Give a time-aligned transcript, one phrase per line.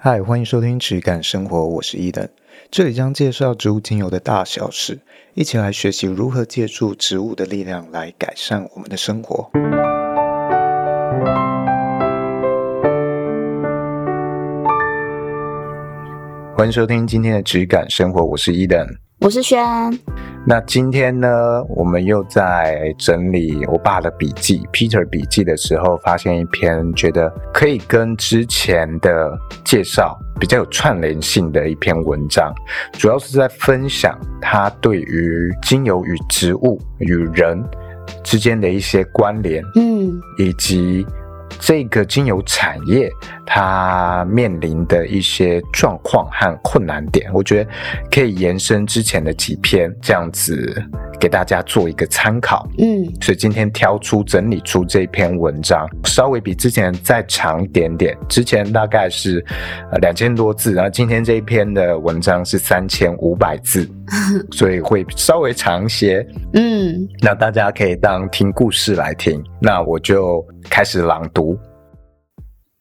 [0.00, 2.28] 嗨，欢迎收听《质感生活》，我是伊登，
[2.70, 5.00] 这里将介绍植物精油的大小事，
[5.34, 9.50] 一起来学习如何借助植物的力量来改善我们的生活。
[16.56, 18.86] 欢迎收听今天的《质感生活》，我是伊登，
[19.18, 19.58] 我是轩。
[20.48, 32.50] 那今天呢，我们又在整理我爸的笔记，Peter 笔记的时候，发现一篇觉得可以跟之前的介绍比较有串联性的一篇文章，
[32.94, 37.62] 主要是在分享他对于精油与植物与人
[38.24, 41.06] 之间的一些关联，嗯，以及。
[41.60, 43.10] 这个精油产业
[43.50, 47.70] 它面临的一些状况和困难点，我觉得
[48.10, 50.84] 可以延伸之前的几篇，这样子
[51.18, 52.68] 给大家做一个参考。
[52.76, 58.14] 嗯，所以今天挑出整理出这篇文章，稍微比之前再长一点点。
[58.28, 59.42] 之前大概是
[59.90, 63.88] 呃两千多字，然后今天这一篇的文章是三千五百字，
[64.52, 66.24] 所以会稍微长一些。
[66.52, 69.42] 嗯，那大家可以当听故事来听。
[69.58, 71.58] 那我就开始朗读。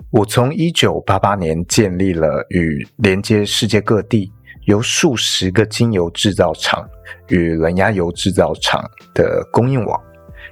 [0.10, 4.32] 我从一九八八年建立了与连接世界各地
[4.66, 6.88] 由数十个精油制造厂
[7.28, 8.82] 与冷压油制造厂
[9.14, 10.02] 的供应网。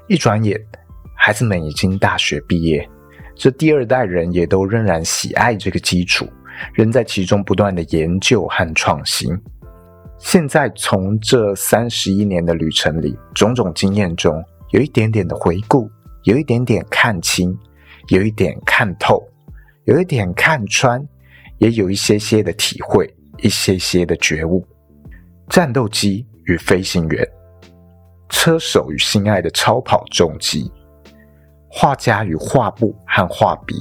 [0.10, 0.60] 一转眼，
[1.16, 2.86] 孩子们已经大学毕业，
[3.34, 6.28] 这第二代人也都仍然喜爱这个基础，
[6.74, 9.30] 仍在其中不断的研究和创新。
[10.18, 15.90] 现在从这三十一年的旅程里，种种经验中，有一点点的回顾。
[16.24, 17.56] 有一点点看清，
[18.10, 19.24] 有一点看透，
[19.86, 21.04] 有一点看穿，
[21.58, 24.66] 也有一些些的体会，一些些的觉悟。
[25.50, 27.28] 战斗机与飞行员，
[28.30, 30.72] 车手与心爱的超跑重机，
[31.70, 33.76] 画家与画布和画笔，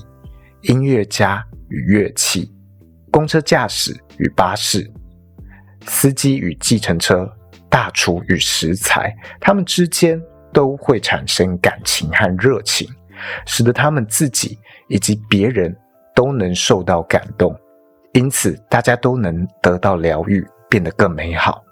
[0.62, 2.52] 音乐家与乐器，
[3.10, 4.90] 公车驾驶与巴士，
[5.86, 7.30] 司机与计程车，
[7.68, 10.20] 大厨与食材，他们之间。
[10.52, 12.88] 都会产生感情和热情，
[13.44, 14.56] 使得他们自己
[14.88, 15.76] 以及别人
[16.14, 17.54] 都能受到感动，
[18.12, 21.62] 因此大家都能得到疗愈，变得更美好。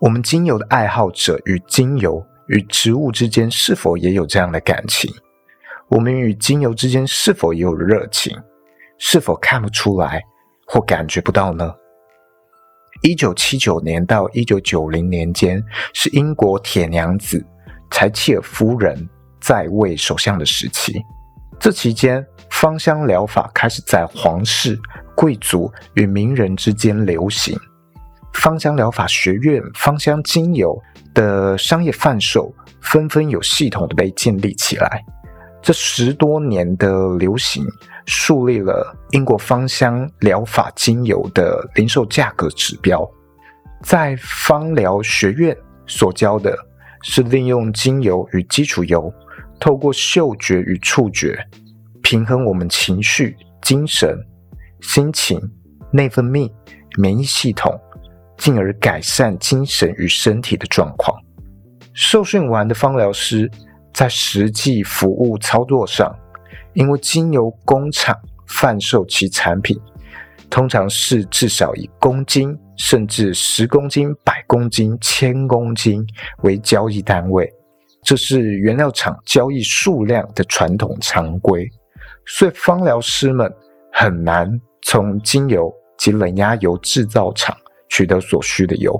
[0.00, 5.12] 我们精油的爱好者与精油与植物之间是否也有这样的感情？
[5.88, 8.36] 我们与精油之间是否也有热情？
[8.98, 10.22] 是否看不出来
[10.66, 11.74] 或感觉不到呢？
[13.02, 15.62] 一九七九年到一九九零年间，
[15.94, 17.44] 是英国铁娘子。
[17.90, 19.08] 柴契尔夫人
[19.40, 20.92] 在位首相的时期，
[21.58, 22.26] 这期间
[22.60, 24.76] 芳香疗法开始在皇室、
[25.14, 27.56] 贵族与名人之间流行。
[28.32, 30.76] 芳香疗法学院、芳香精油
[31.14, 35.04] 的商业贩售纷纷有系统的被建立起来。
[35.62, 37.64] 这十多年的流行，
[38.06, 43.08] 树立了英国芳香疗法精油的零售价格指标。
[43.84, 46.58] 在芳疗学院所教的。
[47.04, 49.14] 是利用精油与基础油，
[49.60, 51.38] 透过嗅觉与触觉，
[52.08, 54.18] 平衡我们情绪、精神、
[54.80, 55.38] 心情、
[55.92, 56.50] 内分泌、
[56.96, 57.78] 免疫系统，
[58.38, 61.14] 进而改善精神与身体的状况。
[61.92, 63.50] 受训完的芳疗师
[63.92, 66.10] 在实际服务操作上，
[66.72, 69.78] 因为精油工厂贩售其产品，
[70.48, 72.58] 通常是至少以公斤。
[72.78, 76.02] 甚至十公斤、百公斤、千公斤
[76.44, 77.52] 为交易单位，
[78.02, 81.68] 这是原料厂交易数量的传统常规，
[82.28, 83.52] 所以芳疗师们
[83.92, 84.48] 很难
[84.82, 87.56] 从精油及冷压油制造厂
[87.88, 88.94] 取得所需的油，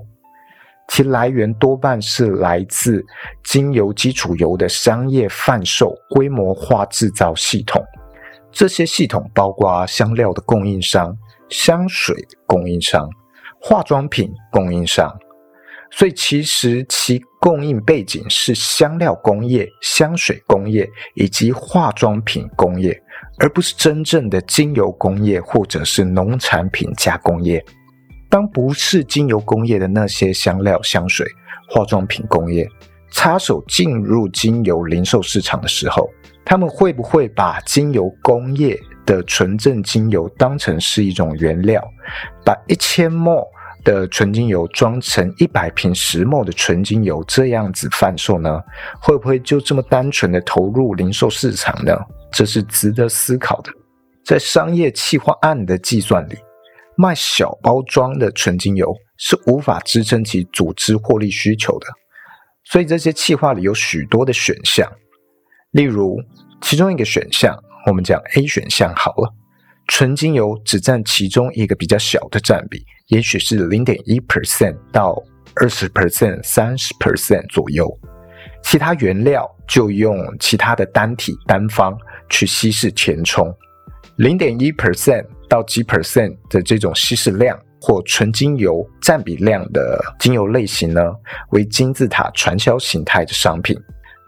[0.88, 3.04] 其来源多半是来自
[3.44, 7.84] 精油基础油的商业贩售规模化制造系统，
[8.50, 11.16] 这些系统包括香料的供应商、
[11.48, 13.08] 香水供应商。
[13.60, 15.12] 化妆品供应商，
[15.90, 23.02] 所以其实其供应背景是香料工业、香水工业以及化妆品工业，
[23.38, 27.64] 而不是真正的精油工业或者是农产品加工业。
[28.28, 31.26] 当不是精油工业的那些香料、香水、
[31.70, 32.68] 化妆品工业
[33.10, 36.10] 插手进入精油零售市场的时候，
[36.44, 41.82] 他们会不会把精油工业的纯正精油当成是一种原料，
[42.44, 43.46] 把一千 ml
[43.82, 48.62] 的纯精油装成一百瓶十 ml 的纯精油，这样子贩售呢？
[49.00, 51.96] 会不会就这么单纯的投入零售市场呢？
[52.30, 53.72] 这是值得思考的。
[54.24, 56.36] 在商业企划案的计算里，
[56.96, 61.86] 卖小包装的纯精油是无法支撑其组织获利需求的，
[62.64, 64.90] 所以这些企划里有许多的选项，
[65.70, 66.18] 例如
[66.60, 67.56] 其中一个选项。
[67.86, 69.32] 我们讲 A 选项好了，
[69.86, 75.16] 纯精油只占其中一个比较小的占比，也许是零点一 percent 到
[75.54, 77.88] 二十 percent、三十 percent 左右。
[78.62, 81.96] 其他原料就用其他的单体单方
[82.28, 83.54] 去稀释填充，
[84.16, 91.02] 零点一 percent 到几 percent 的这种稀释量或纯精油占比量的精油类型呢，
[91.50, 93.78] 为金字塔传销形态的商品。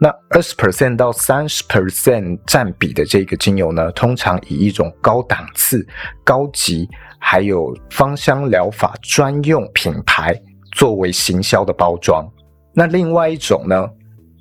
[0.03, 5.87] 那二十 percent 到三十 percent 占比的这个精油呢，通常以一种高档次、
[6.25, 6.89] 高级，
[7.19, 10.35] 还有芳香疗法专用品牌
[10.73, 12.27] 作为行销的包装。
[12.73, 13.87] 那另外一种呢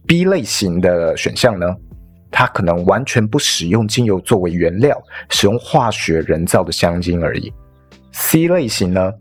[0.07, 1.67] ，B 类型的选项呢，
[2.31, 7.51] 它可能完全不使用精油作为原料，使用化学人造的香精而已。
[8.11, 9.11] C 类型呢，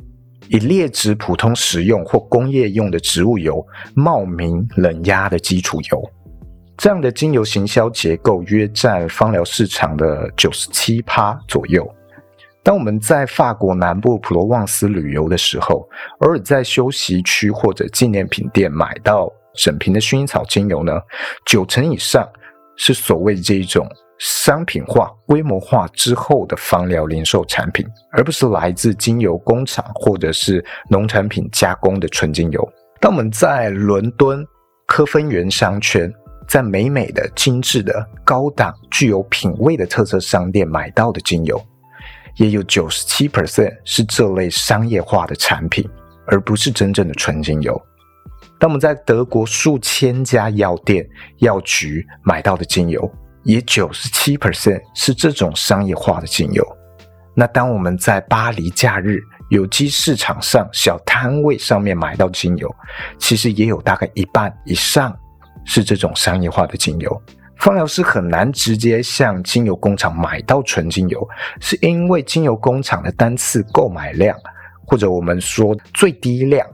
[0.48, 6.10] 以劣质普通食用或工业用的植物油冒名冷压的基础油。
[6.76, 11.86] 这样的精油行销结构约占芳疗市场的九十七趴左右。
[12.62, 15.88] 当我们在法国南部普罗旺斯旅游的时候，
[16.20, 21.00] 偶尔在休息区或者纪念品店买到整瓶的薰衣草精油呢，
[21.44, 22.28] 九成以上
[22.78, 23.86] 是所谓这一种
[24.18, 32.66] 商品化、规模化之后的芳疗零售产品，而不是来自精油工厂或者是农产品加工的纯精油。
[33.00, 34.42] 当我们在伦敦
[34.86, 36.12] 科芬园商圈，
[36.48, 41.60] 在美美的、精致的、高档、具有品味的特色商店买到的精油，
[42.36, 45.88] 也有九十七 percent 是这类商业化的产品，
[46.26, 47.80] 而不是真正的纯精油。
[48.58, 51.08] 当我们在德国数千家药店、
[51.38, 53.10] 药局买到的精油，
[53.44, 56.66] 也九十七 percent 是这种商业化的精油。
[57.34, 59.20] 那当我们在巴黎假日
[59.50, 62.74] 有机市场上小摊位上面买到精油，
[63.18, 65.16] 其实也有大概一半以上。
[65.64, 67.22] 是这种商业化的精油，
[67.58, 71.28] 芳疗师很难直接向精油工厂买到纯精油，
[71.60, 74.34] 是因为精油工厂的单次购买量，
[74.86, 76.66] 或者我们说最低量，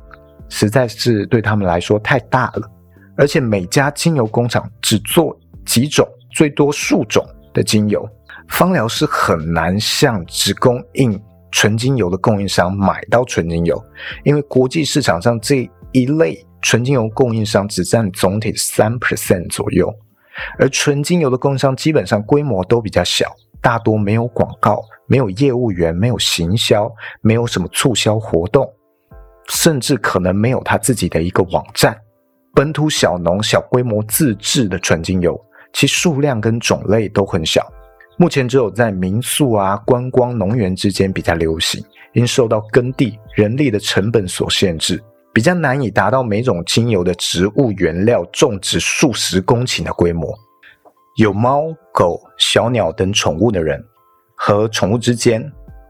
[0.48, 2.70] 实在是对他们来说太大了。
[3.16, 8.08] 而且每家精油工厂只做几种，最多数种的精油，
[8.48, 11.20] 芳疗师很难向只供应
[11.50, 13.80] 纯精油的供应商买到纯精油，
[14.24, 16.44] 因为国际市场上这一类。
[16.66, 19.94] 纯精油供应商只占总体三 percent 左右，
[20.58, 23.30] 而纯精油的供应商基本上规模都比较小，
[23.60, 28.66] 大多没有广告，没有业务员，没有行销，没有什么促销活动，
[29.64, 31.98] 甚至可能没有他自己的一个网站。
[32.54, 37.66] 本土小农小规模自制的纯精油，其数量跟种类都很小，
[38.18, 41.82] 目前只有在民宿啊、观光农园之间比较流行，
[42.12, 45.02] 因受到耕地人力的成本所限制。
[45.32, 50.30] 比较难以达到每种精油的植物原料种植数十公顷的规模。
[51.16, 53.82] 有猫、狗、小鸟等宠物的人，
[54.36, 55.42] 和宠物之间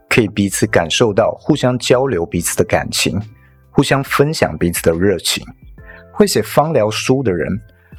[0.09, 3.21] 可以彼此感受到、互相交流彼此的感情，
[3.75, 5.44] 互相分享彼此的热情。
[6.12, 7.49] 会写芳疗书的人，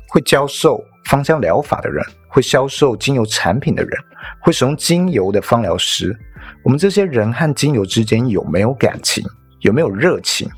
[0.07, 3.91] 会教授芳香疗法的人，会销售精油产品的人，
[4.39, 6.17] 会使用精油的芳疗师，
[6.63, 9.21] 我们这些人和精油之间有没有感情？
[9.59, 10.49] 有没有热情？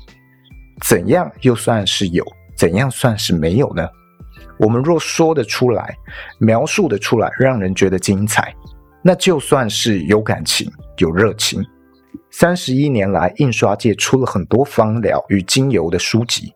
[0.86, 2.24] 怎样又算是有？
[2.56, 3.88] 怎样算是没有呢？
[4.56, 5.96] 我们若说得出来，
[6.38, 8.54] 描述得出来，让人觉得精彩，
[9.02, 11.64] 那就算是有感情、有热情。
[12.40, 16.52] 三十一年来，印刷界出了很多芳疗与精油的书籍，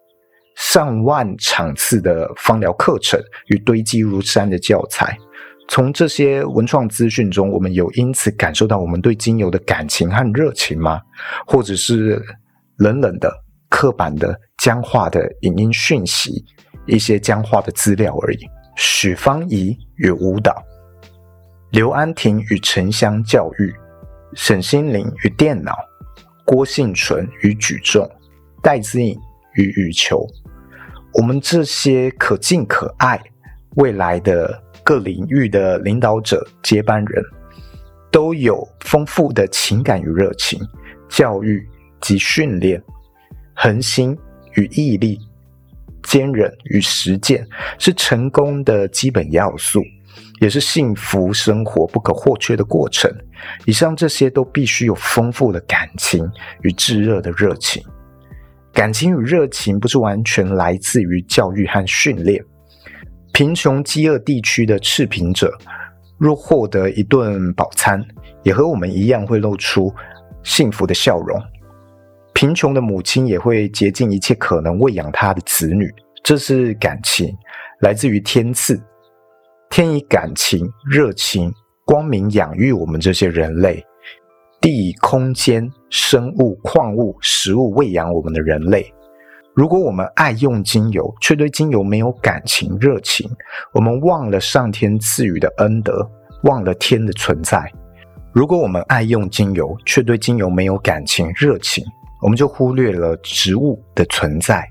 [0.54, 5.18] 上万场次的芳疗课程与堆积如山的教材。
[5.68, 11.00] 从这些文创资讯中，我们有因此感受到我们对精油的感情和热情吗？
[11.48, 12.22] 或者是
[12.76, 13.28] 冷冷的？
[13.68, 16.44] 刻板的僵化的影音讯息，
[16.86, 18.38] 一些僵化的资料而已。
[18.76, 20.62] 许芳宜与舞蹈，
[21.72, 23.74] 刘安婷与城乡教育，
[24.34, 25.76] 沈心凌与电脑，
[26.44, 28.08] 郭幸存与举重，
[28.62, 29.18] 戴资颖
[29.54, 30.26] 与羽球。
[31.14, 33.20] 我们这些可敬可爱
[33.76, 37.22] 未来的各领域的领导者接班人，
[38.10, 40.58] 都有丰富的情感与热情，
[41.08, 41.68] 教育
[42.00, 42.82] 及训练。
[43.54, 44.16] 恒心
[44.54, 45.20] 与毅力，
[46.04, 47.46] 坚韧与实践，
[47.78, 49.82] 是成功的基本要素，
[50.42, 53.08] 也是幸福生活不可或缺的过程。
[53.64, 56.28] 以上这些都必须有丰富的感情
[56.62, 57.80] 与炙热的热情。
[58.72, 62.44] 感情与热情不是完全来自于教育和训练。
[63.32, 65.56] 贫穷饥饿地区的赤贫者，
[66.18, 68.04] 若获得一顿饱餐，
[68.42, 69.94] 也和我们一样会露出
[70.42, 71.40] 幸福的笑容。
[72.34, 75.88] 贫穷的母亲也会竭尽一切可能喂养她的子女，
[76.24, 77.32] 这是感情，
[77.82, 78.82] 来自于天赐。
[79.72, 81.50] 天以感情、热情、
[81.86, 83.82] 光明养育我们这些人类，
[84.60, 88.92] 地以、空间、生物、矿物、食物喂养我们的人类。
[89.54, 93.26] 如果我们爱用精油，却对精油没有感情、热情，
[93.72, 96.06] 我们忘了上天赐予的恩德，
[96.42, 97.64] 忘了天的存在。
[98.30, 101.82] 如果我们爱用精油，却对精油没有感情、热情，
[102.20, 104.68] 我们就忽略了植物的存在，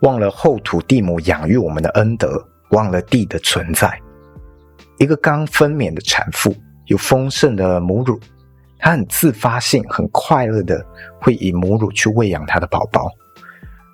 [0.00, 3.96] 忘了后土地母养育我们的恩德，忘了地的存在。
[4.98, 6.54] 一个刚分娩的产妇
[6.86, 8.18] 有丰盛的母乳。
[8.78, 10.84] 她很自发性、很快乐的
[11.20, 13.10] 会以母乳去喂养她的宝宝，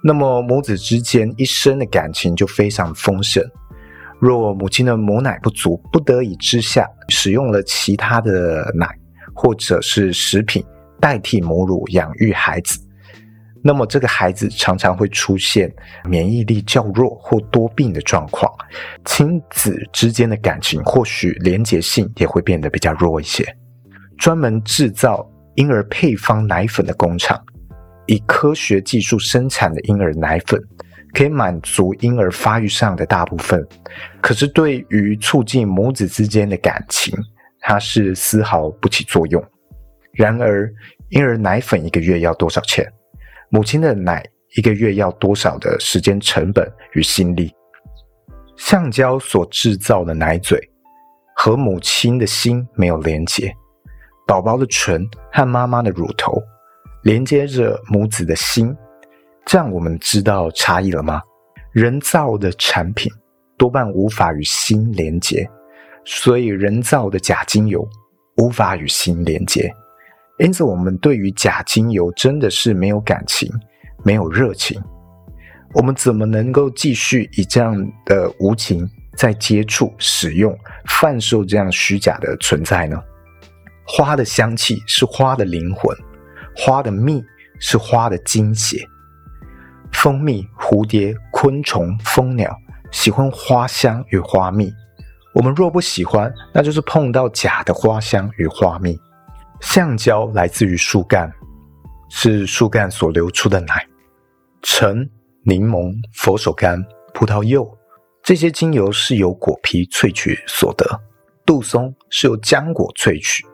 [0.02, 3.44] 那么母子之间一生的感情就非常丰盛。
[4.18, 8.88] 若母亲的母奶不足，不得已之下使用了其他的奶
[9.32, 10.64] 或者是食品
[10.98, 12.78] 代替母乳养育孩子，
[13.62, 15.70] 那么这个孩子常常会出现
[16.04, 18.50] 免疫力较弱或多病的状况，
[19.04, 23.44] 亲子之间的感情或许连结性也会变得比较弱一些。
[24.16, 25.26] 专门制造
[25.56, 27.38] 婴儿配方奶粉的工厂，
[28.06, 30.58] 以科学技术生产的婴儿奶粉，
[31.12, 33.66] 可以满足婴儿发育上的大部分。
[34.20, 37.14] 可是对于促进母子之间的感情，
[37.60, 39.42] 它是丝毫不起作用。
[40.12, 40.70] 然而，
[41.10, 42.90] 婴儿奶粉一个月要多少钱？
[43.52, 44.24] 母亲的奶
[44.56, 47.52] 一个月要多少的时间成本与心力？
[48.56, 50.56] 橡胶所制造的奶嘴
[51.34, 53.52] 和母亲的心没有连接。
[54.24, 56.40] 宝宝的唇和妈妈的乳头
[57.02, 58.72] 连接着母子的心，
[59.44, 61.20] 这样我们知道差异了吗？
[61.72, 63.10] 人造的产品
[63.58, 65.44] 多半无法与心连接，
[66.04, 67.84] 所以人造的假精油
[68.36, 69.74] 无法与心连接。
[70.40, 73.52] 因此，我们对于假精油真的是没有感情、
[74.02, 74.82] 没有热情。
[75.74, 80.56] 我们怎么能够继续以这样的无情在接触、使用、
[80.86, 82.98] 贩售这样虚假的存在呢？
[83.86, 85.94] 花的香气是花的灵魂，
[86.56, 87.22] 花的蜜
[87.58, 88.82] 是花的精血。
[89.92, 92.50] 蜂蜜、蝴蝶、昆虫、蜂鸟
[92.90, 94.72] 喜欢花香与花蜜。
[95.34, 98.98] 我们若不喜欢，那就是碰到假的花香与花蜜。
[99.60, 101.30] 橡胶来自于树干，
[102.08, 103.86] 是树干所流出的奶。
[104.62, 105.08] 橙、
[105.44, 106.82] 柠檬、佛手柑、
[107.14, 107.66] 葡萄柚
[108.22, 110.84] 这些精油是由果皮萃取所得。
[111.46, 113.44] 杜松是由浆果萃取。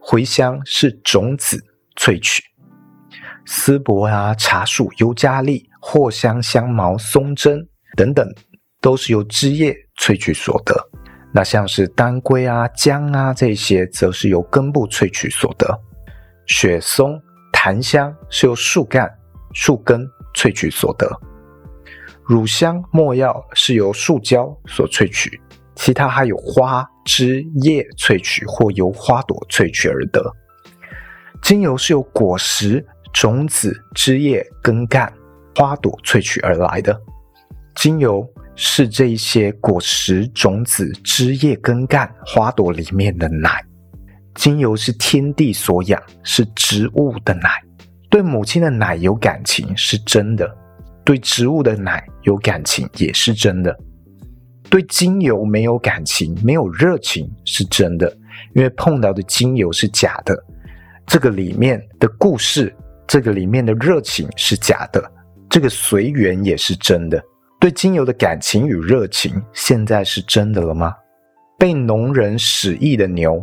[0.00, 1.62] 茴香是种子
[1.96, 2.42] 萃取，
[3.46, 8.26] 丝柏啊、茶树、尤加利、藿香、香茅、松针等等，
[8.80, 10.74] 都是由枝叶萃取所得。
[11.34, 15.66] 那像是当归啊、姜啊这些，则是由根部萃取所得。
[16.46, 17.18] 雪松、
[17.52, 19.10] 檀香是由树干、
[19.54, 21.08] 树根萃取所得。
[22.24, 25.40] 乳香、没药是由树胶所萃取。
[25.74, 30.22] 其他还有花枝叶萃取或由花朵萃取而得。
[31.40, 35.10] 精油是由果实、种子、枝叶、根干、
[35.56, 37.00] 花朵萃取而来的。
[37.74, 38.24] 精油
[38.54, 43.64] 是这一些果实、种子、枝叶、根干、花朵里面的奶。
[44.34, 47.50] 精油是天地所养，是植物的奶。
[48.08, 50.50] 对母亲的奶有感情是真的，
[51.04, 53.76] 对植物的奶有感情也是真的。
[54.70, 58.10] 对精油没有感情、没有热情是真的，
[58.54, 60.34] 因为碰到的精油是假的。
[61.06, 62.74] 这个里面的故事，
[63.06, 65.12] 这个里面的热情是假的，
[65.50, 67.22] 这个随缘也是真的。
[67.62, 70.96] 对精油的感情与热情，现在是真的了吗？
[71.56, 73.40] 被农人使役的牛，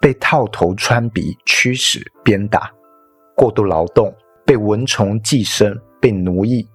[0.00, 2.70] 被套头穿鼻驱使鞭打，
[3.36, 4.10] 过度劳动，
[4.46, 6.66] 被蚊虫寄生，被奴役。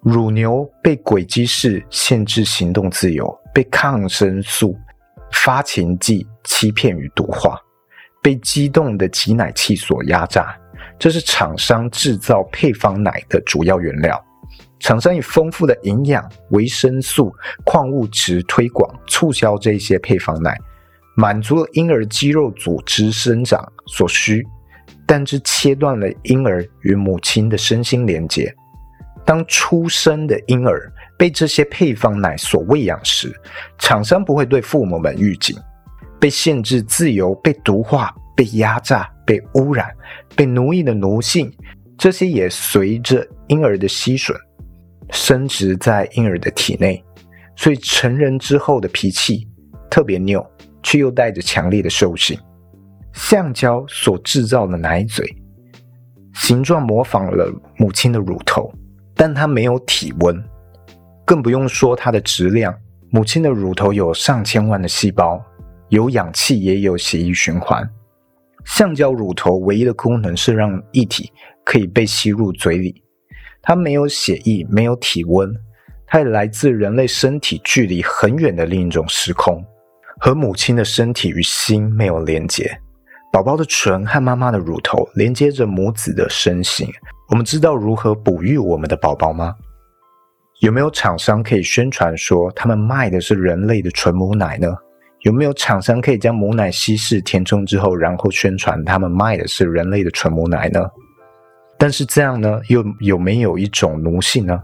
[0.00, 4.76] 乳牛被诡计式限制行动自由，被抗生素、
[5.30, 7.56] 发情剂欺骗与毒化，
[8.20, 10.52] 被机动的挤奶器所压榨。
[10.98, 14.20] 这是厂商制造配方奶的主要原料。
[14.82, 17.32] 厂商以丰富的营养、维生素、
[17.64, 20.58] 矿物质推广促销这些配方奶，
[21.16, 24.44] 满足了婴儿肌肉组织生长所需，
[25.06, 28.52] 但这切断了婴儿与母亲的身心连接。
[29.24, 33.32] 当出生的婴儿被这些配方奶所喂养时，
[33.78, 35.56] 厂商不会对父母们预警，
[36.18, 39.88] 被限制自由、被毒化、被压榨、被污染、
[40.34, 41.48] 被奴役的奴性，
[41.96, 44.34] 这些也随着婴儿的吸吮，
[45.12, 47.02] 生殖在婴儿的体内，
[47.54, 49.46] 所以成人之后的脾气
[49.88, 50.44] 特别拗，
[50.82, 52.36] 却又带着强烈的兽性。
[53.12, 55.24] 橡胶所制造的奶嘴，
[56.34, 58.72] 形状模仿了母亲的乳头。
[59.14, 60.42] 但它没有体温，
[61.24, 62.74] 更不用说它的质量。
[63.10, 65.40] 母亲的乳头有上千万的细胞，
[65.90, 67.88] 有氧气也有血液循环。
[68.64, 71.30] 橡胶乳头唯一的功能是让液体
[71.62, 73.01] 可以被吸入嘴里，
[73.62, 75.54] 它没有血液，没有体温，
[76.06, 79.64] 它也来自人类身体距离很远的另一种时空，
[80.18, 82.76] 和母亲的身体与心没有连接。
[83.32, 86.86] 宝宝的唇和妈妈的乳头连接着母子的身形。
[87.30, 89.54] 我们知道如何哺育我们的宝宝吗？
[90.60, 94.68] 有没有厂商可以宣传说他们卖的是人类的纯母奶呢？
[95.20, 100.80] 有没有厂商可以将母奶稀释填充之后，然后宣传他们卖的是人类的纯母奶呢？
[101.82, 104.56] 但是这样呢，又有没有一种奴性呢？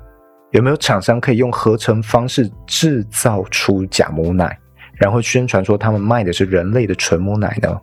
[0.53, 4.57] 有没有厂商可以用合成方式制造出假母奶，
[4.95, 7.77] 然后宣传说他们卖的是人类的纯母奶呢？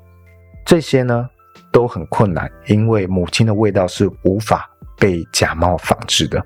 [0.65, 1.29] 这些呢
[1.69, 6.41] 都很困难，因为母亲的味道是无法被假冒仿制的。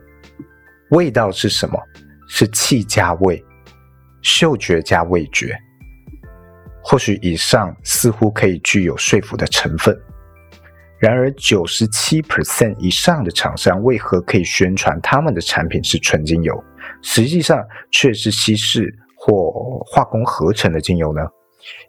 [0.89, 1.79] 味道是什么？
[2.27, 3.45] 是气加味，
[4.23, 5.55] 嗅觉加味觉。
[6.83, 9.95] 或许以上似乎可以具有说服的成分，
[10.99, 16.53] 然而九十七 percent 以上的厂商为何可以宣传他们的产品是纯精油，
[17.01, 21.21] 实际上却是稀释或化工合成的精油呢？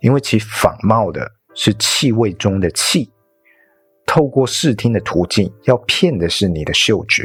[0.01, 3.11] 因为其仿冒的是气味中的气，
[4.07, 7.25] 透过视听的途径要骗的是你的嗅觉。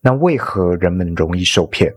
[0.00, 1.92] 那为何人们容易受骗？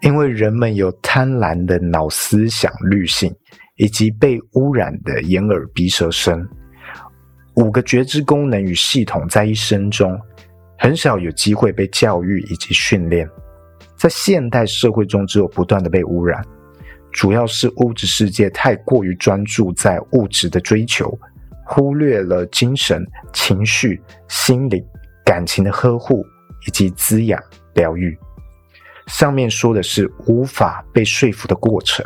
[0.00, 3.34] 因为人们有贪婪的脑思想滤性，
[3.76, 6.48] 以及被污染的眼耳鼻舌身
[7.58, 10.18] 五个觉知功能与系统，在一生中
[10.78, 13.28] 很少有机会被教育以及训练。
[13.96, 16.42] 在现代社会中，只有不断的被污染，
[17.10, 21.18] 主要是物质世界太过于专注在物质的追求，
[21.66, 24.84] 忽略了精神、情绪、心理、
[25.24, 26.24] 感情的呵护。
[26.66, 27.40] 以及滋养
[27.74, 28.18] 疗愈，
[29.06, 32.04] 上面说的是无法被说服的过程。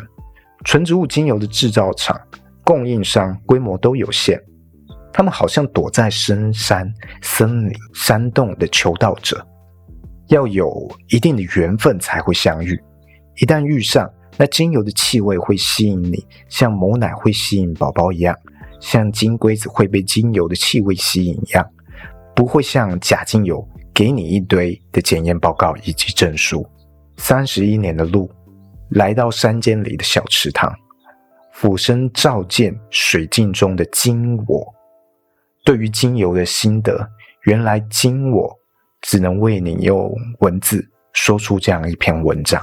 [0.63, 2.15] 纯植物精油的制造厂、
[2.63, 4.39] 供应商规模都有限，
[5.13, 6.91] 他们好像躲在深山、
[7.21, 9.45] 森林、山洞的求道者，
[10.29, 12.77] 要有一定的缘分才会相遇。
[13.37, 18.35] 一旦遇上，那精油的气味会吸引你，像母奶会吸引宝宝一样，
[18.79, 21.63] 像金龟子会被精油的气味吸引一样，
[22.35, 23.65] 不会像假精油。
[23.93, 26.67] 给你一堆的检验报告以及证书，
[27.17, 28.27] 三十一年的路，
[28.89, 30.73] 来到山间里的小池塘，
[31.51, 34.73] 俯身照见水镜中的金我。
[35.63, 37.07] 对于精油的心得，
[37.43, 38.51] 原来金我
[39.01, 42.61] 只能为你用文字说出这样一篇文章。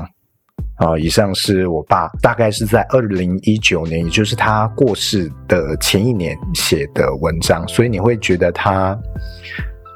[0.76, 8.98] 啊，以上是我爸大概是在二零一九年，也就是他过世的前一年写的文章，所以你会觉得他。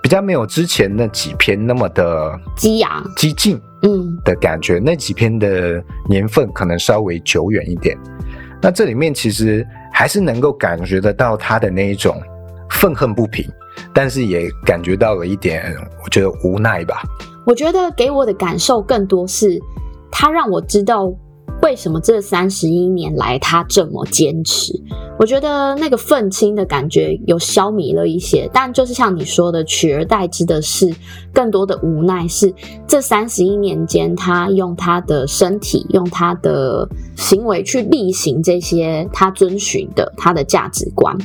[0.02, 4.78] 比较没有之前那几篇那么的激昂、激进，嗯的感觉。
[4.78, 7.96] 那几篇的年份可能稍微久远一点。
[8.60, 12.20] 那这里面其实还是能够感觉得到他的那一种
[12.84, 13.42] 愤恨不平，
[13.94, 17.02] 但是也感觉到了一点，我觉得无奈吧。
[17.46, 19.58] 我觉得给我的感受更多是，
[20.12, 21.10] 他让我知道。
[21.62, 24.74] 为什么这三十一年来他这么坚持？
[25.18, 30.94] 我觉得那个愤青的感觉有消弭了一些，但就是像你说的，取而代之的是
[31.32, 32.28] 更多的无奈。
[32.28, 32.52] 是
[32.86, 41.16] 这三十一年间，他用他的身体、用他的行为去力行这些他遵循的他的价值观，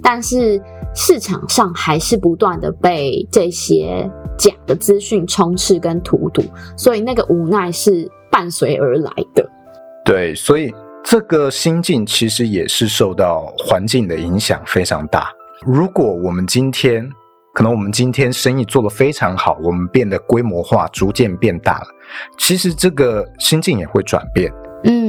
[0.00, 0.62] 但是
[1.00, 6.42] 市场上还是不断的被这些假的资讯充斥跟荼毒，
[6.76, 9.48] 所以那个无奈是伴随而来的。
[10.04, 15.30] 对，所以这个心境其实也是受到环境的影响非常大。
[15.64, 17.08] 如果我们今天，
[17.54, 21.86] 可能我们今天生意做得非常好，我们变得规模化，逐渐变大了，
[22.36, 24.52] 其实这个心境也会转变。
[24.82, 25.07] 嗯，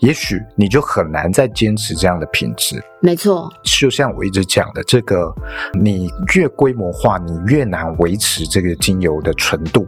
[0.00, 2.82] 也许你就很难再坚持这样的品质。
[3.00, 5.32] 没错，就像我一直讲的，这个
[5.72, 9.86] 你越规模化，你越难维持这个精油的纯度。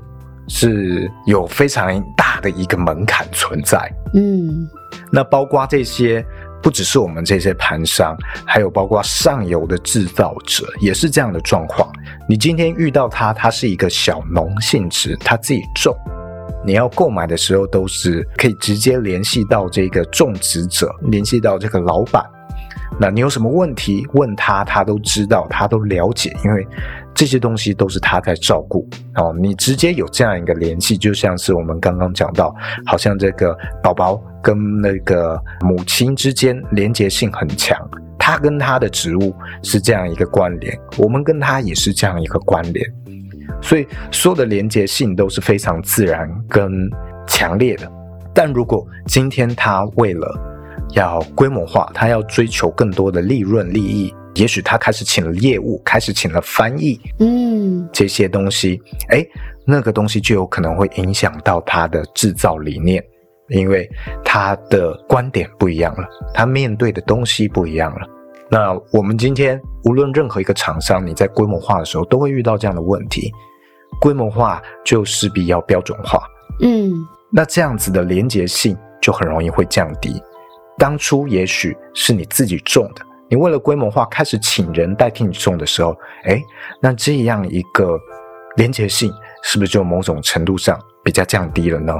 [0.48, 3.78] 是有非常大的一个门槛存在，
[4.12, 4.68] 嗯，
[5.10, 6.22] 那包括这些，
[6.60, 11.88] 不只是我们这些盘商，还有包括上游的制造者，也是这样的状况。
[12.28, 15.96] 你今天遇到他，他是一个小农性质，他自己种，
[16.64, 22.24] 你要购买的时候都是可以直接联系到这个种植者，联系到这个老板。
[23.00, 26.66] 那你有什么问题问他，他都知道，他都了解，因为
[27.14, 29.34] 这些东西都是他在照顾哦。
[29.40, 37.76] 你直接有这样一个联系，就像是我们刚刚讲到，好像这个宝宝跟那个母亲之间连接性很强，
[38.18, 42.86] 他跟他的植物是这样一个关联，我们跟他也是这样一个关联，
[43.62, 46.90] 所以所有的连结性都是非常自然跟
[47.26, 47.90] 强烈的。
[48.34, 50.28] 但如果今天他为了
[50.94, 59.24] 要规模化，他要追求更多的利润利益，也许他开始请了业务，开始请了翻译，嗯，这些东西，哎，
[59.64, 63.02] 那个东西就有可能会影响到他的制造理念，
[63.48, 63.88] 因为
[64.24, 68.06] 他的观点不一样了，他面对的东西不一样了。
[68.50, 73.30] 那我们今天无论任何一个厂商，你在规模化的时候都会遇到这样的问题，
[74.00, 76.22] 规模化就势必要标准化，
[76.60, 76.92] 嗯，
[77.30, 80.20] 那这样子的连结性就很容易会降低。
[80.78, 86.42] 当初也许是你自己种的，你为了规模化开始请人代替你种的时候，哎，
[86.80, 87.96] 那这样一个
[88.56, 89.12] 连结性
[89.44, 91.92] 是不是就某种程度上比较降低了呢？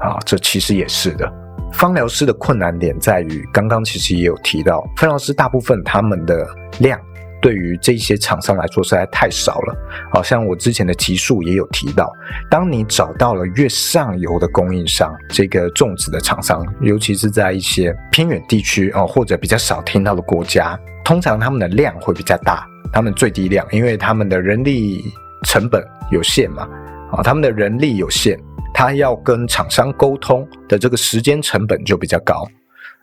[0.00, 1.32] 啊，这其实也是的。
[1.72, 6.46] 芳疗师的困难点在于，刚刚其实也有提到，芳疗师大部分他们的
[6.78, 7.00] 量
[7.44, 9.76] 对于这些厂商来说实在太少了。
[10.10, 12.10] 好像我之前的集数也有提到，
[12.48, 25.04] 当你找到了越上游的供应商，这个种植的厂商，尤其是在一些偏远地区哦，或者比较少听到的国家，通常他们的量会比较大，他们最低量，因为他们的人力
[25.42, 26.66] 成本有限嘛，
[27.12, 28.40] 啊，他们的人力有限。
[28.76, 32.44] 他要跟厂商沟通的这个时间成本就比较高。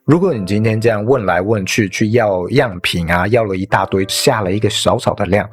[0.05, 5.47] 如果你今天这样问来问去，去要样品啊，要了一大堆，下了一个小小的量，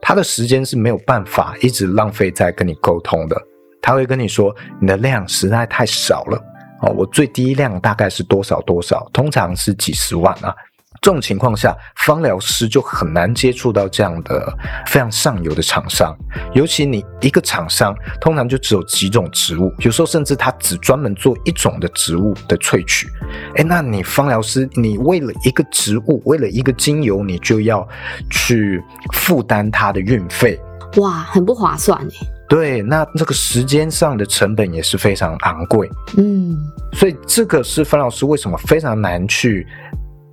[0.00, 3.40] 他的时间是没有办法一直浪费在跟你沟通的。
[3.80, 6.36] 他会跟你说，你的量实在太少了
[6.82, 10.52] 哦，我最低量大概是多少多少，通常是几十万啊。
[11.00, 16.16] 这种情况下，芳疗师就很难接触到这样的非常上游的厂商。
[16.54, 23.08] 尤其你一个厂商，通常就只有几种植物，有时候甚至他只专门做一种的植物的萃取。
[23.56, 27.86] 诶，那你芳疗师，你为了一个植物，为了一个精油，你就要
[28.30, 28.80] 去
[29.12, 30.56] 负担它的运费，
[30.98, 32.26] 哇，很不划算诶。
[32.48, 35.90] 对，那这个时间上的成本也是非常昂贵。
[36.16, 36.56] 嗯，
[36.92, 39.66] 所以这个是芳疗师为什么非常难去。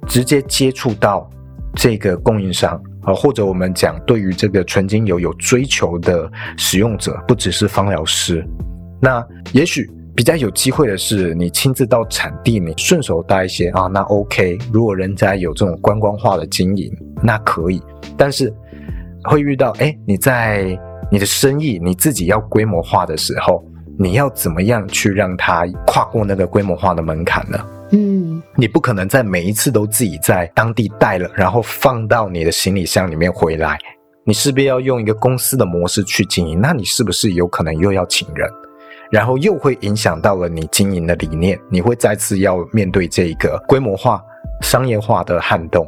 [0.08, 1.30] 直接接触到
[1.76, 8.46] 这个供应商啊，或者我们讲对于这个纯精油有追求的使用者，不只是芳疗师。
[9.02, 14.58] 那也许比较有机会的是，你亲自到产地，你顺手带一些啊，那 OK。
[14.74, 16.92] 如果人家有这种观光化的经营，
[17.24, 17.82] 那可以。
[18.18, 18.54] 但是
[19.24, 20.78] 会遇到，哎，你在
[21.10, 23.64] 你的生意你自己要规模化的时候，
[23.98, 27.58] 你要怎么样去让它跨过那个规模化的门槛呢？
[28.60, 33.78] 你不可能在每一次都自己在当地带了，然后放到你的行李箱里面回来。
[34.26, 38.50] 你势必要用一个公司的模式去经营，那你是不是有可能又要请人，
[39.10, 41.58] 然后又会影响到了你经营的理念？
[41.72, 44.22] 你会再次要面对这一个规模化、
[44.62, 45.88] 商业化的撼动，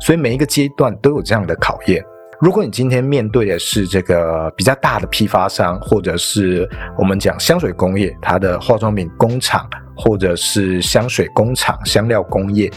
[0.00, 2.00] 所以每一个阶段都有这样的考验。
[2.40, 9.68] 如果你今天面对的是这个比较大的批发商，或者是我们讲香水工业，它的化妆品工厂。
[9.96, 12.70] 或者是香水工厂、香料工业，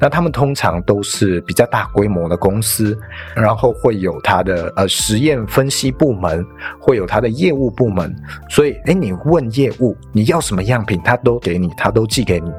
[0.00, 2.96] 那他们通常都是比较大规模的公司，
[3.34, 6.44] 然后会有它的呃实验分析部门，
[6.80, 8.14] 会有它的业务部门，
[8.48, 12.50] 所以诶，你问业务你要什么样品，他都给你，他都寄给你。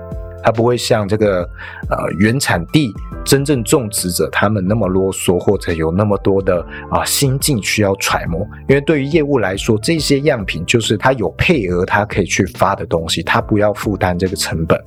[0.46, 1.42] 它不会像这个
[1.90, 2.94] 呃原产地
[3.26, 8.48] 真正种植者他们那么啰嗦，或者有那么多的啊、心境需要揣摩。
[8.70, 14.80] 因为对于业务来说，这些样品就是他有配额，他可以去发的东西，他不要负担这个成本。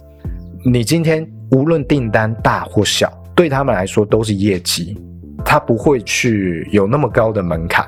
[0.64, 4.96] 你今天无论订单大或小，对他们来说都是业绩，
[5.44, 7.84] 他不会去有那么高的门槛，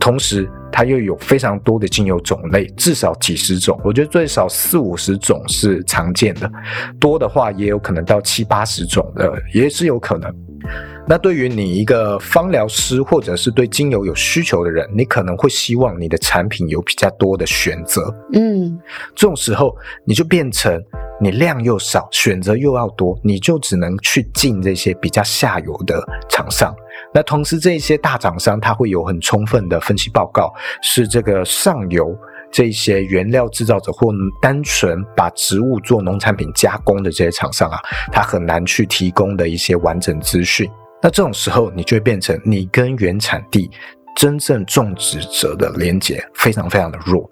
[0.00, 0.48] 同时。
[0.72, 6.50] 它又有非常多的精油种类，至少几十种，我觉得最少四五十种是常见的，
[6.98, 10.34] 多的话也有可能到七八十种的，也是有可能。
[11.06, 18.02] 那对于你一个芳疗师或者是对精油有需求的人，你可能会希望你的产品有比较多的选择。
[18.32, 18.78] 嗯，
[19.16, 20.80] 这种时候你就变成
[21.20, 26.72] 你量又少，选择又要多，你就只能去进这些比较下游的厂商。
[27.14, 32.16] 那同时，这些大厂商他会有很充分的分析报告，是这个上游
[32.50, 37.78] 这些原料制造者或单纯把植物做农产品加工的这些厂商啊，
[38.10, 40.70] 他很难去提供的一些完整资讯。
[41.02, 43.70] 那这种时候，你就会变成你跟原产地
[44.16, 47.28] 真正种植者的连接非常非常的弱。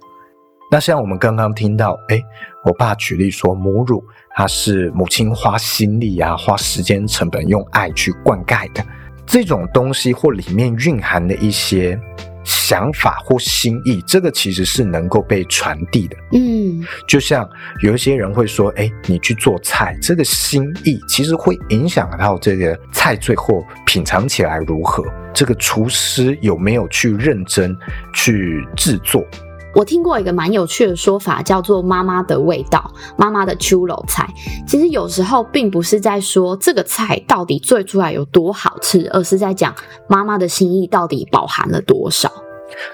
[0.71, 2.23] 那像我们刚刚听到，诶，
[2.64, 4.03] 我爸举例说母乳，
[4.37, 8.85] 它是母亲花心力啊，花时间成本，用爱去灌溉的
[9.31, 11.99] 这种东西，或里面蕴含的一些。
[12.43, 16.16] 想法或心意，这个其实是能够被传递的。
[16.33, 17.49] 嗯，就像
[17.83, 25.05] 有一些人会说：“哎，你去做菜，这个心意其实会影响到这个菜最后品尝起来如何。
[25.35, 27.77] 这个厨师有没有去认真
[28.14, 29.25] 去制作？
[29.74, 34.28] 我听过一个蛮有趣的说法，叫做“妈妈的味道”，妈妈的手路菜。
[34.66, 39.74] 其实有时候并不是在说这个菜到底做出来有多好吃，而是在讲
[40.09, 42.30] 妈妈的心意到底饱含了多少。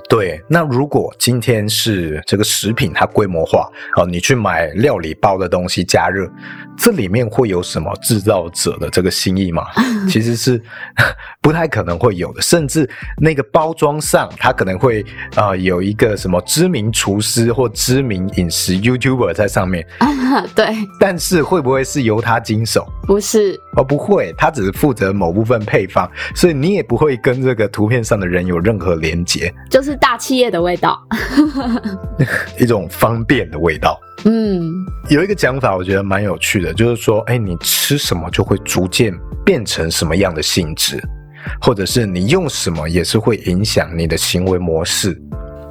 [0.09, 6.29] 对，那如果今天是这个食品它规模化，哦，你去买料理包的东西加热，
[6.77, 9.67] 这里面会有什么制造者的这个心意吗？
[10.09, 10.61] 其实是
[11.41, 15.03] 不太可能会有的，甚至那个包装上它可能会
[15.35, 19.87] 啊、呃、有一个什么知名厨师或知名饮食 YouTuber 在上面，
[20.55, 20.67] 对，
[21.01, 22.87] 但是会不会是由他经手？
[23.07, 29.53] 不是，哦，不会，他只是负责某部分配方，所以你也不会跟这个图片上的人有任何连结。
[29.71, 31.01] 就是大企业的味道，
[32.59, 33.99] 一种方便的味道。
[34.25, 34.61] 嗯，
[35.11, 39.13] 有一个讲法，我觉得蛮有趣的，就是说，哎，你吃什么就会逐渐
[39.45, 41.03] 变成什么样的性质，
[41.61, 45.21] 或者是你用什么也是会影响你的行为模式。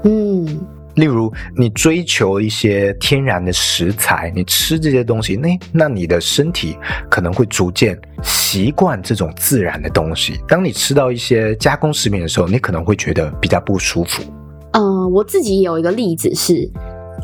[0.03, 0.65] 嗯。
[0.95, 6.77] 例如，你追求一些天然的食材，你吃这些东西，那那你的身体
[7.09, 10.39] 可能会逐渐习惯这种自然的东西。
[10.47, 14.23] 当你吃到一些加工食品的时候，你可能会觉得比较不舒服。
[14.71, 16.69] 嗯、我自己有一个例子是，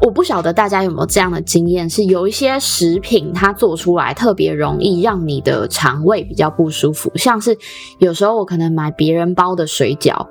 [0.02, 7.58] 我不晓得大家有没有这样的经验，是有一些食品它做出来特别容易让你的肠胃比较不舒服，像是
[8.00, 10.26] 有时候我可能买别人包的水饺。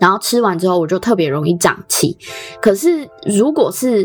[0.00, 2.16] 然后吃完之后，我就特别容易胀气。
[2.60, 4.04] 可是如果是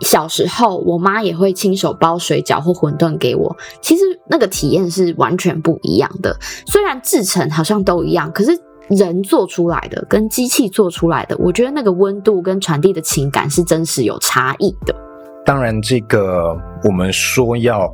[0.00, 6.36] 小时候，我妈也会亲手包水饺或馄饨给我，其实那个体验是完全不一样的。
[6.66, 8.50] 虽然制成好像都一样，可是
[8.88, 14.94] 人做出来的跟机器做出来的，我觉得那个温度跟传递的情感是真实有差异的。
[15.44, 17.92] 当然，这个我们说要。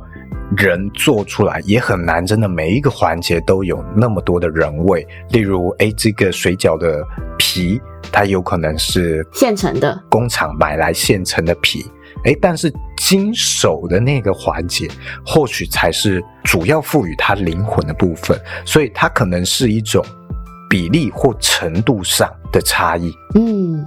[0.57, 5.07] 人做出来也很难，真的每一个环节都有那么多的人味。
[5.29, 7.03] 例如，哎，这个水饺的
[7.37, 11.85] 皮，它有可能是现成的，工厂买来现成的皮。
[12.25, 14.87] 哎，但是经手的那个环节，
[15.25, 18.39] 或许才是主要赋予它灵魂的部分。
[18.65, 20.05] 所以，它可能是一种
[20.69, 23.11] 比例或程度上的差异。
[23.35, 23.83] 嗯。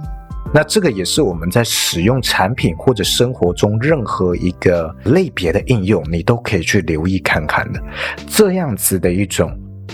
[0.53, 7.81] 那这个也是我们在使用产品或者生活中任何一个类别的应用，你都可以去留意看看的。
[8.27, 9.51] 这样子的一种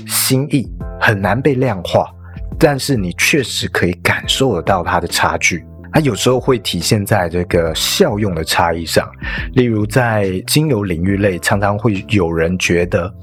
[0.07, 0.69] 心意
[1.01, 2.09] 很难被量化，
[2.57, 5.65] 但是你确实可以感受得到它的差距。
[5.91, 9.07] 它有时候会体现在这个效用的差异上，
[9.53, 13.13] 例如在精油领域类，常常会有人觉得，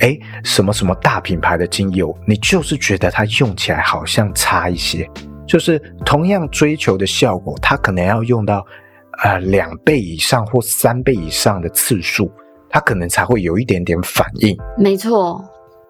[0.00, 5.08] 诶，什么什么大品牌的精油，你就是觉得它用起来好像差一些。
[5.48, 8.64] 就是同样追求的效果，它可能要用到
[9.24, 12.30] 呃两倍以上或三倍以上的次数，
[12.68, 14.54] 它可能才会有一点点反应。
[14.76, 15.42] 没错，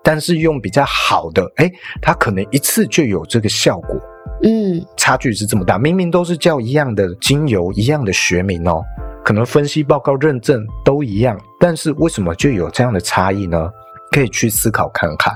[0.02, 4.00] 但是用比较好的，诶，它可能一次就有这个效果。
[4.44, 8.80] 嗯，差距是这么大，明明都是叫一样的精油，一样的学名哦，
[9.24, 13.68] 可能分析报告认证都一样，但是为什么就有这样的差异呢？
[14.12, 15.34] 可以去思考看看。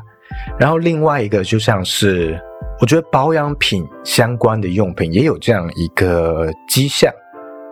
[0.59, 2.41] 然后另外一个就像是。
[2.83, 7.13] 我觉得保养品相关的用品也有这样一个迹象，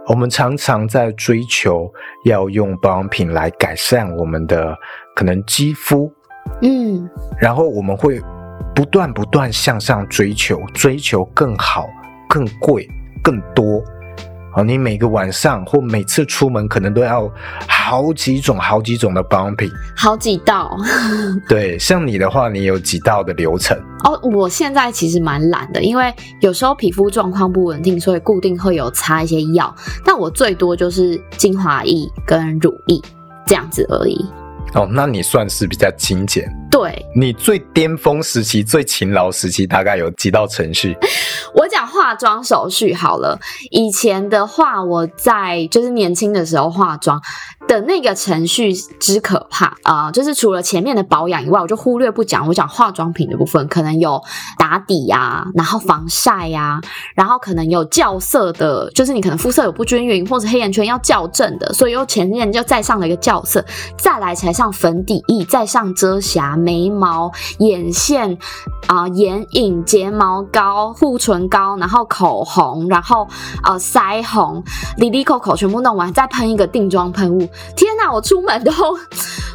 [0.07, 1.93] 我们常常在追求
[2.27, 4.73] 要用保养品来改善我们的
[5.17, 6.09] 可能肌肤，
[6.63, 8.23] 嗯，然后我们会
[8.73, 11.89] 不断不断向上追求，追求更好、
[12.29, 12.89] 更贵、
[13.21, 13.83] 更多。
[14.55, 17.31] 哦，你每个晚上或每次出门可能都要
[17.69, 20.77] 好几种、好几种的保养品，好几道。
[21.49, 23.79] 对，像你的话，你有几道的流程？
[24.05, 29.73] 哦，我现在其实蛮懒的，因为有时候皮肤状况不稳定，所以固定会有擦一些药。
[30.05, 33.01] 但我最多就是精华液跟乳液
[33.47, 34.25] 这样子而已。
[34.75, 36.53] 哦，那你算是比较精简。
[36.71, 40.97] 对，你最巅峰时期、最勤劳时期，大概有几道程序？
[41.53, 43.39] 我讲化妆手续好了。
[43.71, 47.21] 以前的话，我在就是年轻的时候化妆
[47.67, 52.47] 的那个程序之可怕啊，呃，就是除了前面的保养以外，我就忽略不讲。
[52.47, 54.23] 我讲化妆品的部分，可能有
[54.57, 56.81] 打底呀，啊，然后防晒呀，啊，
[57.17, 63.65] 然后可能有校色的，就是你可能肤色有不均匀或者黑眼圈要校正的，所以又前面就再上了一个校色，
[63.99, 66.57] 再来才上粉底液，再上遮瑕。
[66.61, 68.39] 眉毛、眼线
[68.87, 73.27] 啊、眼影、睫毛膏、护唇膏，然后口红，然后
[73.65, 74.63] 呃腮红，
[74.99, 77.39] 里里口口全部弄完，再喷一个定妆喷雾。
[77.77, 78.73] 天哪，我出门都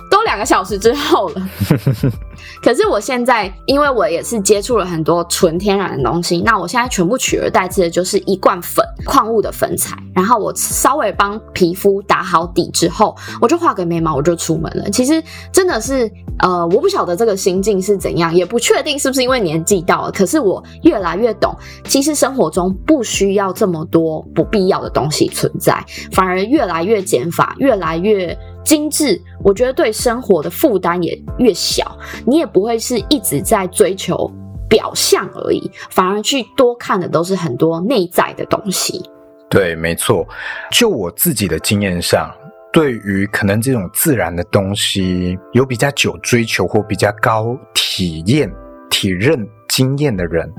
[0.10, 1.42] 都两个小时之后了。
[2.62, 9.96] 可是我现在，因为我也是接触了很多纯天然的东西，那我现在全部取而代之的就是一罐粉，矿物的粉彩。
[10.14, 14.90] 然后我稍微帮皮肤打好底之后，我就画个眉毛，我就出门了。
[14.90, 20.12] 其实真的是，呃，我不晓得这个心境是怎样，也不确定是不是因为年纪到了。
[20.12, 21.54] 可是我越来越懂，
[21.84, 28.38] 其实生活中不需要这么多不必要的东西存在，反而越来越减法，越来越。
[28.66, 34.30] 精致，我觉得对生活的负担也越小，你也不会是一直在追求
[34.68, 39.02] 表象而已，反而去多看的都是很多内在的东西。
[39.48, 40.28] 对，没错。
[40.72, 42.30] 就我自己的经验上，
[42.74, 48.52] 对于可能这种自然的东西有比较久追求或比较高体验、
[48.90, 50.52] 体认经验的人。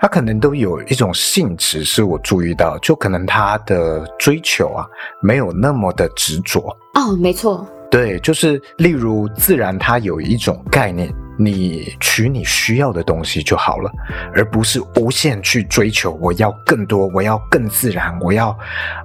[0.00, 4.86] 他可能都有一种性质，是我注意到，就可能他的追求啊，
[5.20, 6.60] 没有那么的执着。
[6.94, 13.90] 哦，没错，对，就是例如自然，它有一种概念，你取你需要的东西就好了，
[14.34, 18.56] 而不是无限去追求，我要更多，我要更自然，我要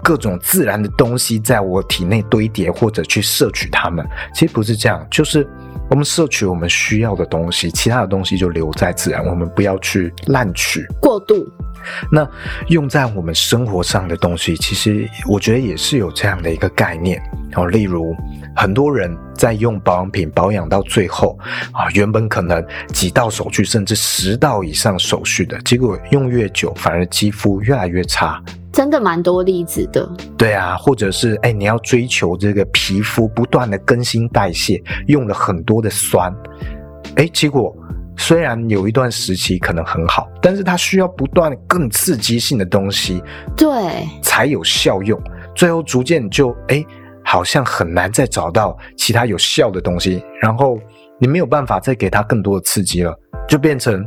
[0.04, 4.06] 各种自然的东西在我体内堆叠或者去摄取它们。
[4.34, 5.48] 其实不是这样，就是。
[5.90, 11.48] 我们摄取我们需要的东西，其他的东西就留在自然，我们不要去滥取过度。
[12.10, 12.28] 那
[12.70, 17.22] 用在我们生活上的东西，其实我觉得也是有这样的一个概念
[17.56, 17.68] 哦。
[17.68, 18.16] 例如，
[18.56, 21.38] 很多人在用保养品保养到最后
[21.72, 28.42] 啊，原本可能几道手续，甚至十道以上手续的，结果用越久，反而肌肤越来越差。
[28.72, 36.34] 真的蛮多例子的，对啊，或者是哎，你要追求这个皮肤不断的更新代谢，用了很多的酸，
[37.16, 37.72] 哎，结果
[38.18, 43.22] 虽然有一段时期可能很好，但是它需要不断更刺激性的东西，
[43.56, 45.22] 对，才有效用，
[45.54, 46.84] 最后逐渐就哎，
[47.24, 50.78] 好像很难再找到其他有效的东西，然后
[51.20, 54.06] 你没有办法再给它更多的刺激了，就变成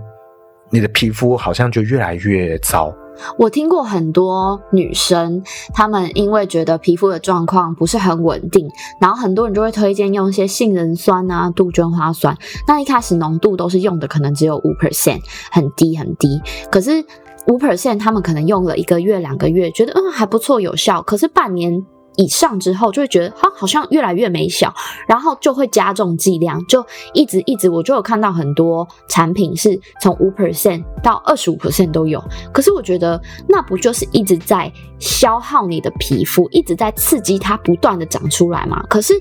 [0.71, 2.95] 你的皮肤好像就越来越糟。
[3.39, 8.69] 我听过很多女生，她们因为觉得皮肤的状况不是很稳定，
[9.01, 12.37] 然后很多人就会推荐用一些杏仁酸啊、杜鹃花酸。
[12.69, 16.39] 那一开始浓度都是用的可能只有五 percent，很低很低。
[16.71, 17.03] 可是
[17.49, 21.01] 五 percent，他们可能用了一个月、两个月，觉得嗯还不错，有效。
[21.01, 21.87] 可是半年。
[22.17, 24.73] 以上之后就会觉得哈，好像越来越没效，
[25.07, 32.23] 然后就会加重剂量，就一直一直，我就有看到很多产品是从五 percent 到二十五 percent 都有。
[32.53, 38.83] 可是我觉得那不就是一直在消耗你的皮肤，一直在刺激它不断的长出来吗？
[38.89, 39.15] 可是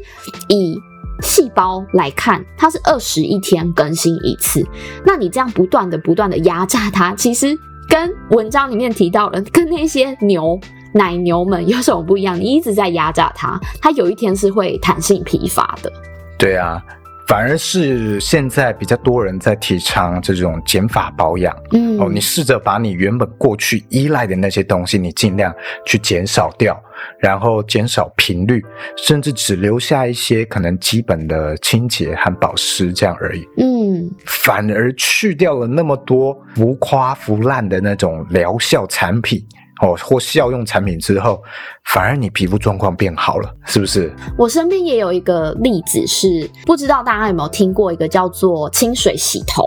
[0.50, 0.80] 以
[1.22, 4.66] 细胞来看，它是二十一天更新一次，
[5.06, 7.58] 那你这样不断的不断的压榨它，其实
[7.90, 10.60] 跟文章里面提到的，跟那些牛。
[10.98, 12.40] 奶牛们有什么不一样？
[12.40, 15.92] 你一直在压榨它，它有一天是会弹性疲乏的。
[16.38, 16.82] 对啊，
[17.28, 21.54] 反而是现在比较多人在提倡这种减法保养。
[21.74, 25.54] 嗯，哦，你试着把你原本过去依赖的那些东西，你尽量
[25.86, 26.82] 去减少掉，
[27.20, 28.64] 然后减少频率，
[28.96, 33.46] 甚至只留下一些可能基本的清洁和保湿这样而已。
[33.58, 39.46] 嗯，反而去掉了那么多浮夸浮滥的那种疗效产品。
[39.82, 41.44] 哦，或效用产品之后，
[41.86, 44.14] 反而你皮肤状况变好了，是不是？
[44.38, 49.66] 我身边也有一个例子是，不知道大家有没有听过一个叫做清水洗头。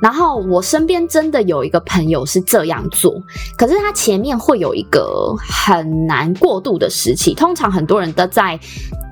[0.00, 3.20] 然后我身边真的有一个朋友是这样做，
[3.56, 8.58] 可是他前面会有一个很难过渡的时期，通常很多人都在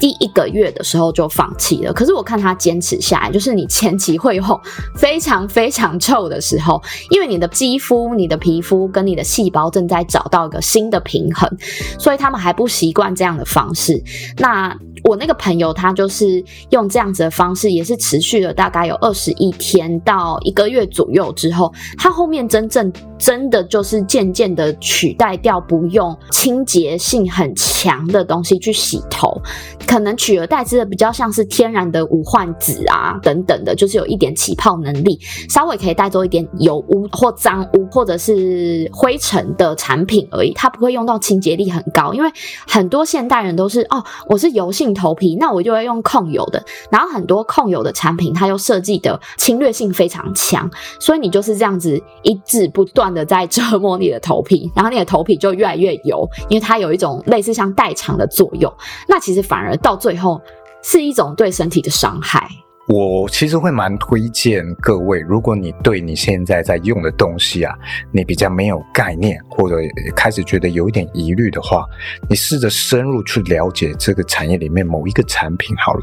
[0.01, 1.93] 第一个月的时候就放弃了。
[1.93, 4.61] 可是我看他坚持下来，就是你前期会有
[4.95, 11.51] 非常非常臭的时候，因为你的肌肤、你的皮肤跟你的细胞正在找到一个新的平衡，
[11.99, 14.03] 所以他们还不习惯这样的方式。
[14.37, 29.41] 那我那个朋友他就是用这样子的方式，也是持续了大概有二十一天到一个月左右之后，他后面真正真的就是渐渐的取代掉不用清洁性很强的东西去洗头，
[29.87, 42.31] 可能取而代之的比较像是天然的无患子啊等等的，就是有一点起泡能力，稍微可以带走一点油污或脏污或者是灰尘的产品而已，它不会用到清洁力很高，因为
[42.67, 44.88] 很多现代人都是哦，我是油性。
[44.95, 50.71] 头皮，那我就会用控油的，然后很多控油的产品，它又设计的侵略性非常强，
[51.01, 58.73] 所以你就是这样子一直不断的在折磨你的头皮，然后你的头皮就越来越油，因为它有一种类似像代偿的作用，
[59.07, 60.41] 那其实反而到最后
[60.83, 62.49] 是一种对身体的伤害。
[62.89, 67.75] 我其实会蛮推荐各位，如果你对你现在在用的东西啊，
[68.11, 69.77] 你比较没有概念，或者
[70.17, 71.85] 开始觉得有一点疑虑的话，
[72.31, 76.01] 你试着深入去了解这个产业里面某一个产品好了，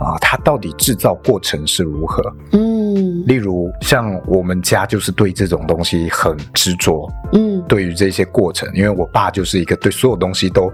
[0.00, 2.22] 啊，它到底制造过程是如何？
[2.52, 10.72] 嗯，例如像我们家就是对这种东西很执着，嗯，对于这些过程，因为我爸就是一个对所有东西都。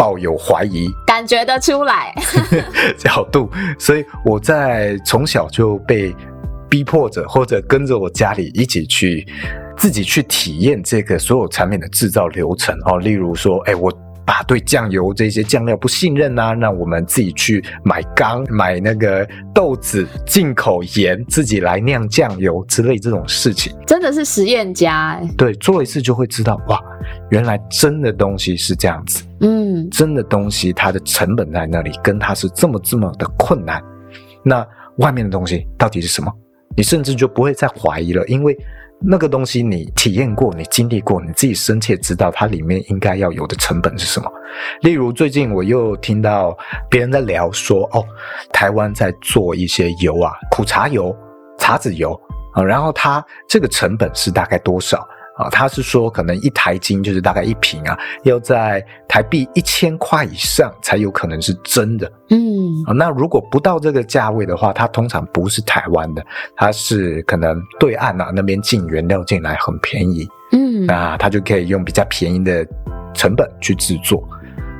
[0.00, 2.14] 抱有怀疑，感觉得出来
[2.96, 6.16] 角度，所以我在从小就被
[6.70, 9.26] 逼迫着，或者跟着我家里一起去
[9.76, 12.98] 自己去体验这个所有产品的制造流程哦。
[12.98, 13.92] 例如说，哎，我
[14.30, 25.28] 爸对酱油这些酱料不信任啊，那我们自己去买缸，买那个豆子，进口盐，自己来酿酱油之类这种事情，真的是实验家哎。
[25.36, 26.80] 对，做一次就会知道哇。
[27.30, 33.82] 原来真的东西是这样子，嗯，真的东西它的成本在那里，跟它是这么这么的困难。
[34.44, 34.64] 那
[34.98, 36.32] 外面的东西到底是什么？
[36.76, 38.56] 你甚至就不会再怀疑了，因为
[39.02, 44.30] 那个东西你体验过，你经历过，你自己深切知道它里面应该要有的成本是什么。
[44.82, 46.56] 例如最近我又听到
[46.90, 48.04] 别人在聊说，哦，
[48.52, 51.16] 台湾在做一些油啊，苦茶油、
[51.58, 52.12] 茶籽油
[52.52, 55.08] 啊，然后它这个成本是大概多少？
[55.40, 62.10] 啊，他是说可能一台金就是大概一瓶啊，要在台币一千块以上才有可能是真的。
[62.28, 62.38] 嗯，
[62.86, 66.22] 啊，那如果不到这个价位的话，它通常不是台湾的，
[66.54, 70.28] 它是可能对岸啊那边进原料进来很便宜。
[70.52, 72.66] 嗯，那它就可以用比较便宜的
[73.14, 74.22] 成本去制作。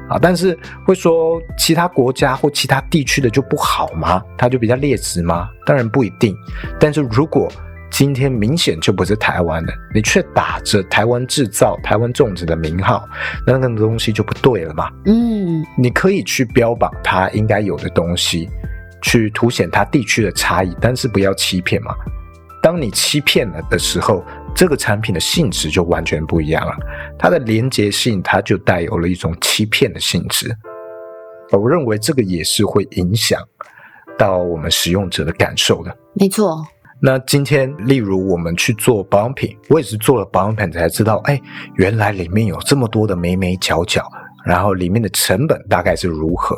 [0.08, 4.20] 啊，但是会说其他国家或其他地区的就不好吗？
[4.36, 5.48] 它就比较劣质吗？
[5.64, 6.36] 当然不一定。
[6.80, 7.48] 但是如果
[7.90, 13.06] 今天明显就不是台湾的，你却打着台湾制造、台湾种植的名号，
[13.46, 14.90] 那个东西就不对了嘛。
[15.04, 18.48] 嗯，你可以去标榜它应该有的东西，
[19.02, 21.94] 去凸显它地区的差异，但是不要欺骗嘛。
[22.62, 24.24] 当你欺骗了的时候，
[24.54, 26.74] 这个产品的性质就完全不一样了，
[27.18, 30.54] 它的连结性它就带有了一种欺骗的性质。
[31.52, 33.42] 我认为这个也是会影响
[34.16, 35.96] 到我们使用者的感受的。
[36.14, 36.64] 没错。
[37.02, 41.40] 那今天，例如我们去做保养品，我也是做了保养品才知道，哎，
[41.76, 44.06] 原来里面有这么多的眉眉角角，
[44.44, 46.54] 然后里面的成本大概是如何？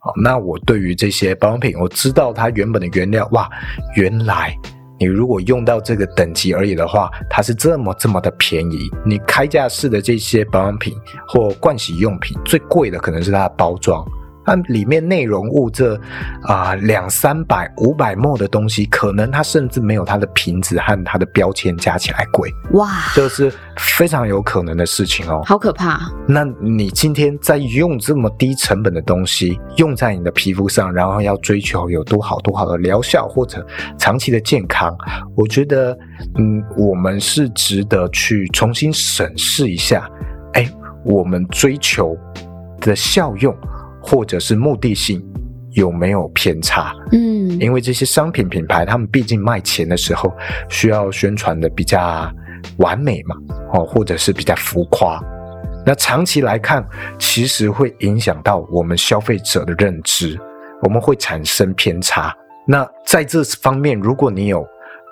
[0.00, 3.48] 好，那我对于这些保养品，我知道它原本的原料，哇，
[3.94, 4.52] 原来
[4.98, 8.90] 你如果用到这个等级而已的话，它是这么这么的便宜。
[9.06, 10.92] 你开架式的这些保养品
[11.28, 14.04] 或盥洗用品，最贵的可能是它的包装。
[14.48, 15.98] 它里面内容物这
[16.42, 22.50] 啊两三百五百 ml 的东西，可能它甚至没有它的瓶子和它的标签加起来贵。
[22.72, 25.42] 哇，这是非常有可能的事情哦。
[25.44, 26.00] 好可怕！
[26.26, 33.64] 那你今天在用这么低成本的东西用在你的皮肤上，然后要追求有多好多好的疗效或者
[33.98, 34.96] 长期的健康，
[35.36, 35.96] 我觉得
[36.38, 40.08] 嗯，我们是值得去重新审视一下。
[40.54, 40.68] 哎，
[41.04, 42.16] 我们追求
[42.80, 43.54] 的效用。
[44.00, 45.24] 或者是目的性
[45.72, 46.94] 有没有偏差？
[47.12, 50.32] 嗯，因为这些商品品牌，他们毕竟卖钱的时候
[50.68, 52.30] 需要宣传的比较
[52.78, 53.36] 完美嘛，
[53.72, 55.20] 哦，或者是比较浮夸。
[55.86, 56.86] 那长期来看，
[57.18, 60.38] 其实会影响到我们消费者的认知，
[60.82, 62.34] 我们会产生偏差。
[62.66, 64.66] 那在这方面，如果你有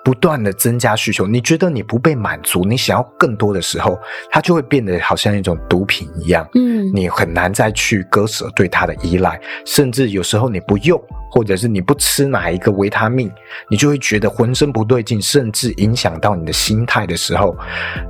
[0.07, 3.99] 不断的增加需求，你觉得你不被满足，你想要更多的时候，
[4.31, 6.47] 它就会变得好像一种毒品一样。
[6.55, 10.97] 嗯，你很难再去割舍对它的依赖，甚至有时候你不用，
[11.29, 13.29] 或者是你不吃哪一个维他命，
[13.69, 17.53] 你就会觉得浑身不对劲，甚至影响到你的心态的时候，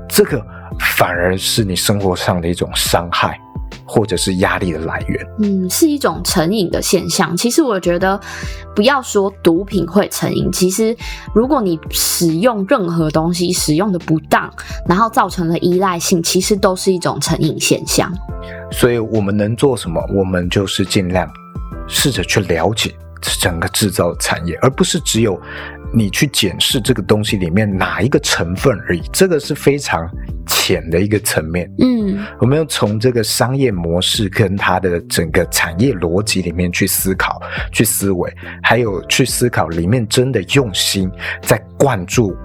[0.08, 0.40] 这个
[0.96, 3.40] 反而是你生活上的一种伤害。
[3.88, 7.36] 或者是压力的来源，嗯，是一种成瘾的现象。
[7.38, 8.20] 其实我觉得，
[8.76, 10.96] 不要说毒品会成瘾，其实
[11.34, 14.52] 如果你使用任何东西使用的不当，
[14.88, 18.12] 然后造成了依赖性，其实都是一种成瘾现象。
[18.72, 20.02] 所以我们能做什么？
[20.14, 21.28] 我们就是尽量
[21.88, 22.94] 试着去了解
[23.40, 25.40] 整个制造产业，而不是只有
[25.94, 29.02] 你去检视这个东西里面哪一个成分而已。
[29.14, 30.06] 这个是非常
[30.68, 31.72] 浅的一个层面。
[31.80, 37.42] 嗯，我们要从这个商业模式跟它的整个产业逻辑里面去思考、
[37.72, 38.30] 去思维，
[38.62, 41.10] 还有去思考里面真的用心
[41.42, 42.36] 在灌注。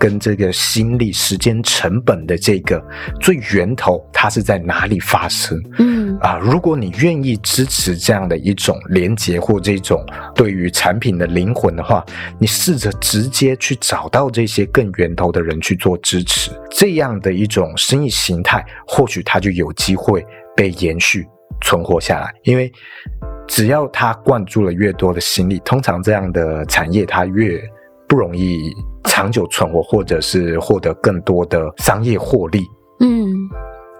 [0.00, 2.82] 跟这个心力、时间成本的这个
[3.20, 5.62] 最源头，它是在哪里发生？
[5.78, 12.02] 嗯啊，如果你愿意支持这样的一种连接或这种对于产品的灵魂的话，
[12.38, 20.26] 你试着直接去找到这些更源头的人去做支持，这样的一种生意形态，或许它就有机会
[20.56, 21.26] 被延续
[21.60, 22.72] 存活下来，因为。
[23.52, 27.60] 只要他灌注了越多的心力，通常这样的产业它越
[28.08, 28.72] 不容易
[29.04, 32.66] 长久存活，或者是获得更多的商业获利。
[33.00, 33.34] 嗯。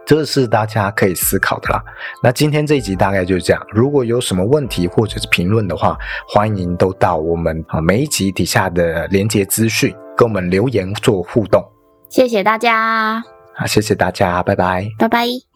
[0.07, 1.81] 这是大家可以思考的啦。
[2.21, 3.65] 那今天这一集大概就是这样。
[3.71, 5.97] 如果有什么问题或者是评论的话，
[6.27, 11.63] 欢迎都到我们啊每一集底下的连接资讯跟我们留言做互动。
[12.09, 13.23] 谢谢大家。
[13.55, 14.89] 好，谢谢大家，拜拜。
[14.99, 15.50] 拜拜。